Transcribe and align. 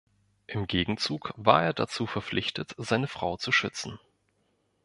Im 0.47 0.65
Gegenzug 0.65 1.31
war 1.37 1.63
er 1.63 1.73
dazu 1.73 2.07
verpflichtet, 2.07 2.73
seine 2.79 3.07
Frau 3.07 3.37
zu 3.37 3.51
schützen. 3.51 3.99